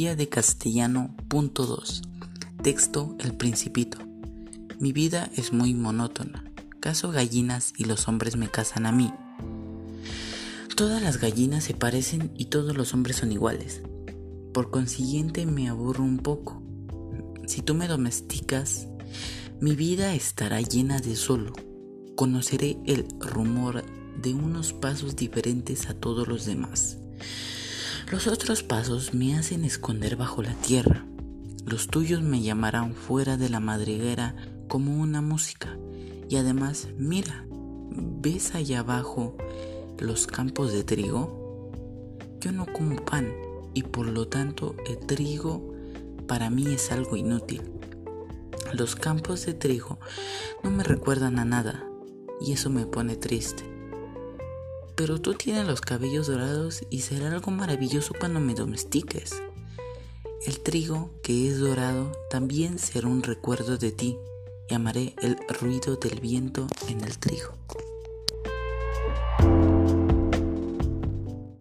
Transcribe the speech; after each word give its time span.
De 0.00 0.30
Castellano 0.30 1.14
punto 1.28 1.66
2. 1.66 2.00
Texto 2.62 3.16
El 3.18 3.36
Principito. 3.36 3.98
Mi 4.78 4.94
vida 4.94 5.30
es 5.36 5.52
muy 5.52 5.74
monótona. 5.74 6.42
Caso 6.80 7.10
gallinas 7.10 7.74
y 7.76 7.84
los 7.84 8.08
hombres 8.08 8.36
me 8.36 8.48
casan 8.48 8.86
a 8.86 8.92
mí. 8.92 9.12
Todas 10.74 11.02
las 11.02 11.18
gallinas 11.18 11.64
se 11.64 11.74
parecen 11.74 12.32
y 12.34 12.46
todos 12.46 12.74
los 12.74 12.94
hombres 12.94 13.16
son 13.16 13.30
iguales. 13.30 13.82
Por 14.54 14.70
consiguiente 14.70 15.44
me 15.44 15.68
aburro 15.68 16.02
un 16.02 16.16
poco. 16.16 16.62
Si 17.46 17.60
tú 17.60 17.74
me 17.74 17.86
domesticas, 17.86 18.88
mi 19.60 19.76
vida 19.76 20.14
estará 20.14 20.62
llena 20.62 21.00
de 21.00 21.14
solo. 21.14 21.52
Conoceré 22.16 22.78
el 22.86 23.06
rumor 23.20 23.84
de 24.18 24.32
unos 24.32 24.72
pasos 24.72 25.14
diferentes 25.14 25.90
a 25.90 25.94
todos 25.94 26.26
los 26.26 26.46
demás. 26.46 26.96
Los 28.10 28.26
otros 28.26 28.64
pasos 28.64 29.14
me 29.14 29.36
hacen 29.36 29.64
esconder 29.64 30.16
bajo 30.16 30.42
la 30.42 30.54
tierra. 30.54 31.06
Los 31.64 31.86
tuyos 31.86 32.22
me 32.22 32.42
llamarán 32.42 32.92
fuera 32.92 33.36
de 33.36 33.48
la 33.48 33.60
madriguera 33.60 34.34
como 34.66 35.00
una 35.00 35.22
música. 35.22 35.78
Y 36.28 36.34
además, 36.34 36.88
mira, 36.98 37.46
¿ves 37.92 38.56
allá 38.56 38.80
abajo 38.80 39.36
los 40.00 40.26
campos 40.26 40.72
de 40.72 40.82
trigo? 40.82 41.70
Yo 42.40 42.50
no 42.50 42.66
como 42.66 42.96
pan 42.96 43.32
y 43.74 43.84
por 43.84 44.08
lo 44.08 44.26
tanto 44.26 44.74
el 44.88 44.98
trigo 44.98 45.72
para 46.26 46.50
mí 46.50 46.66
es 46.66 46.90
algo 46.90 47.14
inútil. 47.14 47.62
Los 48.72 48.96
campos 48.96 49.46
de 49.46 49.54
trigo 49.54 50.00
no 50.64 50.72
me 50.72 50.82
recuerdan 50.82 51.38
a 51.38 51.44
nada 51.44 51.88
y 52.40 52.54
eso 52.54 52.70
me 52.70 52.86
pone 52.86 53.14
triste. 53.14 53.62
Pero 55.00 55.18
tú 55.18 55.32
tienes 55.32 55.66
los 55.66 55.80
cabellos 55.80 56.26
dorados 56.26 56.84
y 56.90 57.00
será 57.00 57.32
algo 57.32 57.50
maravilloso 57.50 58.12
cuando 58.20 58.38
me 58.38 58.52
domestiques. 58.52 59.42
El 60.44 60.60
trigo 60.60 61.08
que 61.22 61.48
es 61.48 61.58
dorado 61.58 62.12
también 62.28 62.78
será 62.78 63.08
un 63.08 63.22
recuerdo 63.22 63.78
de 63.78 63.92
ti 63.92 64.18
y 64.68 64.74
amaré 64.74 65.14
el 65.22 65.38
ruido 65.58 65.96
del 65.96 66.20
viento 66.20 66.66
en 66.86 67.00
el 67.00 67.16
trigo. 67.16 67.54